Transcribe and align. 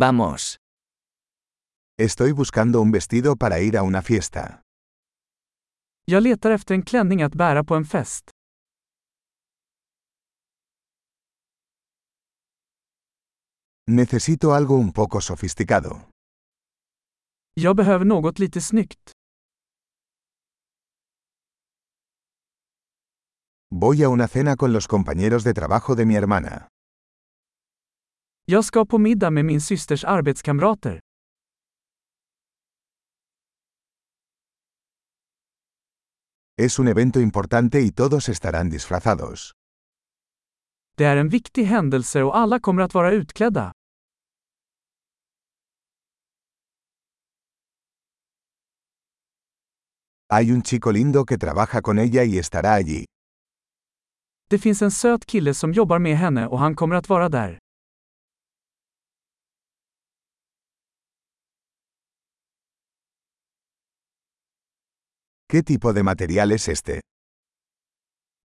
Vamos. 0.00 0.56
Estoy 1.98 2.32
buscando 2.32 2.80
un 2.80 2.90
vestido 2.90 3.36
para 3.36 3.60
ir 3.60 3.76
a 3.76 3.82
una 3.82 4.00
fiesta. 4.00 4.62
Jag 6.06 6.22
letar 6.22 6.50
efter 6.50 6.74
en 6.74 6.82
klänning 6.82 7.22
att 7.22 7.34
bära 7.34 7.64
på 7.64 7.74
en 7.74 7.84
fest. 7.84 8.30
Necesito 13.86 14.52
algo 14.52 14.74
un 14.76 14.92
poco 14.92 15.20
sofisticado. 15.20 16.08
Jag 17.54 17.76
behöver 17.76 18.04
något 18.04 18.38
lite 18.38 18.60
snyggt. 18.60 19.12
Voy 23.70 24.02
a 24.04 24.08
una 24.08 24.28
cena 24.28 24.56
con 24.56 24.72
los 24.72 24.86
compañeros 24.88 25.44
de 25.44 25.54
trabajo 25.54 25.94
de 25.94 26.06
mi 26.06 26.16
hermana. 26.16 26.68
Jag 28.44 28.64
ska 28.64 28.84
på 28.84 28.98
middag 28.98 29.30
med 29.30 29.44
min 29.44 29.60
systers 29.60 30.04
arbetskamrater. 30.04 31.00
Es 36.56 36.78
un 36.78 36.88
evento 36.88 37.20
importante 37.20 37.80
y 37.80 37.90
todos 37.90 38.28
estarán 38.28 38.70
disfrazados. 38.70 39.52
Det 40.96 41.04
är 41.04 41.16
en 41.16 41.28
viktig 41.28 41.64
händelse 41.64 42.22
och 42.22 42.36
alla 42.36 42.60
kommer 42.60 42.82
att 42.82 42.94
vara 42.94 43.12
utklädda. 43.12 43.72
Hay 50.28 50.50
un 50.52 50.62
chico 50.62 50.90
lindo 50.92 51.24
que 51.24 51.38
trabaja 51.38 51.82
con 51.82 51.98
ella 51.98 52.24
y 52.24 52.38
estará 52.38 52.74
allí. 52.74 53.04
Det 54.50 54.58
finns 54.58 54.82
en 54.82 54.90
söt 54.90 55.26
kille 55.26 55.54
som 55.54 55.72
jobbar 55.72 55.98
med 55.98 56.16
henne 56.18 56.46
och 56.46 56.58
han 56.58 56.74
kommer 56.76 56.96
att 56.96 57.08
vara 57.08 57.28
där. 57.28 57.58
¿Qué 65.50 65.64
tipo 65.64 65.92
de 65.92 66.04
material 66.04 66.52
es 66.52 66.68
este? 66.68 67.00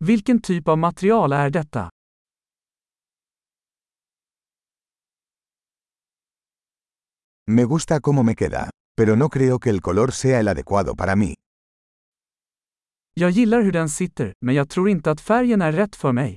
Vilken 0.00 0.40
typ 0.40 0.68
av 0.68 0.78
material 0.78 1.32
är 1.32 1.50
detta? 1.50 1.90
Me 7.46 7.64
gusta 7.64 8.00
cómo 8.00 8.22
me 8.22 8.34
queda, 8.34 8.70
pero 8.96 9.16
no 9.16 9.28
creo 9.28 9.58
que 9.58 9.68
el 9.68 9.82
color 9.82 10.12
sea 10.12 10.40
el 10.40 10.48
adecuado 10.48 10.94
para 10.96 11.14
mí. 11.14 11.34
Jag 13.14 13.30
gillar 13.30 13.60
hur 13.62 13.72
den 13.72 13.88
sitter, 13.88 14.32
men 14.40 14.54
jag 14.54 14.68
tror 14.70 14.88
inte 14.88 15.10
att 15.10 15.20
färgen 15.20 15.62
är 15.62 15.72
rätt 15.72 15.96
för 15.96 16.12
mig. 16.12 16.36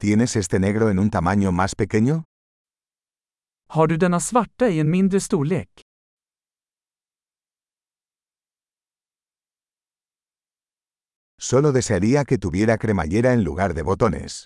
¿Tienes 0.00 0.36
este 0.36 0.58
negro 0.60 0.88
en 0.90 0.98
un 0.98 1.10
tamaño 1.10 1.50
más 1.50 1.74
pequeño? 1.74 2.24
Har 3.70 3.86
du 3.86 3.96
denna 3.96 4.20
svarta 4.20 4.68
i 4.68 4.78
en 4.80 4.90
mindre 4.90 5.20
storlek? 5.20 5.82
Solo 11.40 11.72
desearía 11.72 12.24
que 12.24 12.38
tuviera 12.38 12.78
cremallera 12.78 13.32
en 13.32 13.42
lugar 13.44 13.74
de 13.74 13.82
botones. 13.82 14.44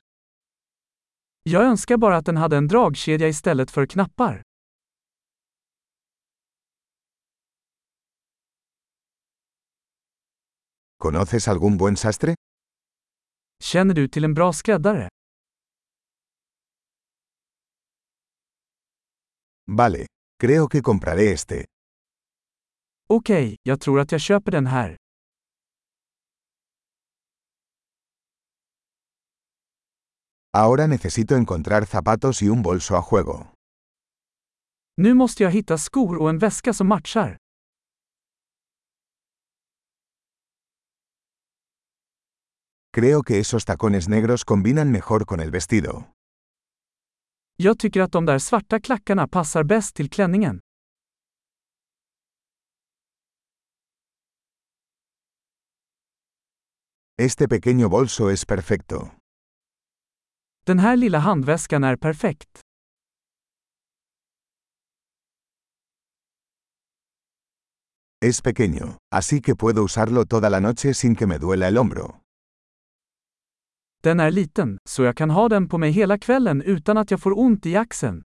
Jag 1.42 1.62
önskar 1.64 1.96
bara 1.96 2.16
att 2.16 2.26
den 2.26 2.36
hade 2.36 2.56
en 2.56 2.68
dragkedja 2.68 3.28
istället 3.28 3.70
för 3.70 3.86
knappar. 3.86 4.42
¿Conoces 10.98 11.48
algún 11.48 11.76
buen 11.78 11.96
sastre? 11.96 12.34
Känner 13.62 13.94
du 13.94 14.08
till 14.08 14.24
en 14.24 14.34
bra 14.34 14.52
skräddare? 14.52 15.08
Vale, 19.74 20.06
creo 20.38 20.68
que 20.68 20.82
compraré 20.82 21.32
este. 21.32 21.64
Okej, 23.08 23.56
jag 23.62 23.80
tror 23.80 24.00
att 24.00 24.12
jag 24.12 24.20
köper 24.20 24.52
den 24.52 24.66
här. 24.66 24.96
Ahora 30.54 30.86
necesito 30.86 31.34
encontrar 31.36 31.86
zapatos 31.86 32.42
y 32.42 32.48
un 32.48 32.62
bolso 32.62 32.96
a 32.96 33.02
juego. 33.02 33.46
Nu 34.96 35.14
måste 35.14 35.42
jag 35.42 35.50
hitta 35.50 35.78
skor 35.78 36.16
och 36.22 36.30
en 36.30 36.38
väska 36.38 36.72
som 36.72 36.88
matchar. 36.88 37.36
Creo 42.94 43.22
que 43.22 43.38
esos 43.38 43.64
tacones 43.64 44.08
negros 44.08 44.44
combinan 44.44 44.90
mejor 44.90 45.24
con 45.24 45.40
el 45.40 45.50
vestido. 45.50 46.11
Jag 47.56 47.78
tycker 47.78 48.00
att 48.00 48.12
de 48.12 48.26
där 48.26 48.38
svarta 48.38 48.80
klackarna 48.80 49.28
passar 49.28 49.64
bäst 49.64 49.94
till 49.96 50.10
klänningen. 50.10 50.60
Este 57.18 57.48
pequeño 57.48 57.88
bolso 57.88 58.30
es 58.30 58.44
perfecto. 58.46 59.10
Den 60.66 60.78
här 60.78 60.96
lilla 60.96 61.18
handväskan 61.18 61.84
är 61.84 61.96
perfekt. 61.96 62.60
Es 68.20 68.40
pequeño, 68.42 68.98
así 69.12 69.40
que 69.40 69.54
puedo 69.56 69.82
usarlo 69.82 70.26
toda 70.26 70.48
la 70.50 70.60
noche 70.60 70.94
sin 70.94 71.16
que 71.16 71.26
me 71.26 71.38
duela 71.38 71.68
el 71.68 71.76
hombro. 71.76 72.21
Den 74.04 74.20
är 74.20 74.30
liten, 74.30 74.78
så 74.88 75.02
jag 75.02 75.16
kan 75.16 75.30
ha 75.30 75.48
den 75.48 75.68
på 75.68 75.78
mig 75.78 75.90
hela 75.90 76.18
kvällen 76.18 76.62
utan 76.62 76.96
att 76.96 77.10
jag 77.10 77.20
får 77.20 77.38
ont 77.38 77.66
i 77.66 77.76
axeln. 77.76 78.22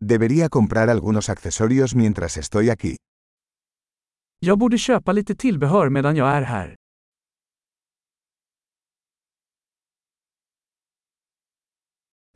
Debería 0.00 0.48
comprar 0.48 0.88
algunos 0.88 1.28
accesorios 1.28 1.94
mientras 1.94 2.36
estoy 2.36 2.70
aquí. 2.70 2.96
Jag 4.38 4.58
borde 4.58 4.78
köpa 4.78 5.12
lite 5.12 5.34
tillbehör 5.34 5.88
medan 5.90 6.16
jag 6.16 6.28
är 6.28 6.42
här. 6.42 6.76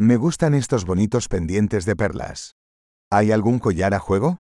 Me 0.03 0.17
gustan 0.17 0.55
estos 0.55 0.85
bonitos 0.85 1.29
pendientes 1.29 1.85
de 1.85 1.97
perlas. 1.97 2.51
¿Hay 3.11 3.33
algún 3.33 3.59
collar 3.59 3.95
a 3.95 4.01
juego? 4.01 4.37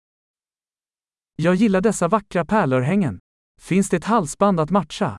Jag 1.42 1.54
gillar 1.54 1.80
dessa 1.80 2.08
vackra 2.08 2.44
pärlörhängen. 2.44 3.18
Finns 3.60 3.88
det 3.88 3.96
ett 3.96 4.04
halsband 4.04 4.60
att 4.60 4.70
matcha? 4.70 5.18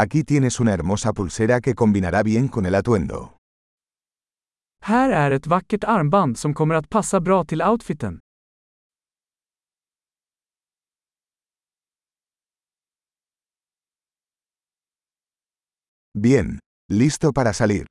Aquí 0.00 0.24
tienes 0.24 0.60
una 0.60 0.70
hermosa 0.70 1.12
pulsera 1.12 1.60
que 1.60 1.74
combinará 1.74 2.22
bien 2.22 2.48
con 2.48 2.66
el 2.66 2.74
atuendo. 2.74 3.28
Här 4.80 5.10
är 5.10 5.30
ett 5.30 5.46
vackert 5.46 5.84
armband 5.84 6.38
som 6.38 6.54
kommer 6.54 6.74
att 6.74 6.90
passa 6.90 7.20
bra 7.20 7.44
till 7.44 7.62
outfiten. 7.62 8.20
Bien, 16.18 16.58
listo 16.92 17.32
para 17.32 17.52
salir. 17.52 17.86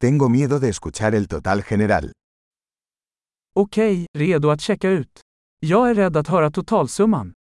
Tengo 0.00 0.28
miedo 0.28 0.58
de 0.60 0.68
escuchar 0.68 1.14
el 1.14 1.28
total 1.28 1.62
general. 1.62 2.12
Okej, 3.54 4.06
redo 4.18 4.50
att 4.50 4.60
checka 4.60 4.88
ut. 4.90 5.20
Jag 5.60 5.90
är 5.90 5.94
rädd 5.94 6.16
att 6.16 6.28
höra 6.28 6.50
totalsumman. 6.50 7.32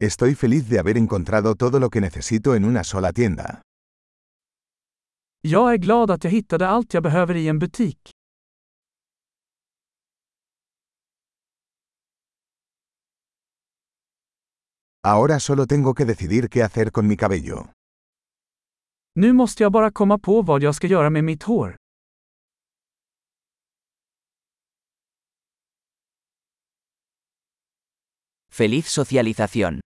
Estoy 0.00 0.34
feliz 0.34 0.68
de 0.68 0.78
haber 0.78 0.96
encontrado 0.96 1.54
todo 1.56 1.78
lo 1.78 1.90
que 1.90 2.00
necesito 2.00 2.54
en 2.54 2.64
una 2.64 2.84
sola 2.84 3.12
tienda. 3.12 3.60
Jag 5.40 5.72
är 5.72 5.76
glad 5.76 6.10
att 6.10 6.24
jag 6.24 6.30
hittade 6.30 6.68
allt 6.68 6.94
jag 6.94 7.02
behöver 7.02 7.34
i 7.34 7.48
en 7.48 7.58
butik. 7.58 8.10
Ahora 15.04 15.40
solo 15.40 15.66
tengo 15.66 15.94
que 15.94 16.04
decidir 16.04 16.48
qué 16.48 16.62
hacer 16.62 16.92
con 16.92 17.08
mi 17.08 17.16
cabello. 17.16 17.72
Nu 19.14 19.32
måste 19.32 19.62
jag 19.62 19.72
bara 19.72 19.90
komma 19.90 20.18
på 20.18 20.42
vad 20.42 20.62
jag 20.62 20.74
ska 20.74 20.86
göra 20.86 21.10
med 21.10 21.24
mitt 21.24 21.42
hår. 21.42 21.76
Feliz 28.52 28.88
socialización. 28.88 29.82